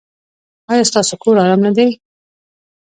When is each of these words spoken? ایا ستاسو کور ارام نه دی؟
ایا 0.71 0.83
ستاسو 0.89 1.15
کور 1.21 1.35
ارام 1.43 1.61
نه 1.65 1.71
دی؟ 1.77 1.87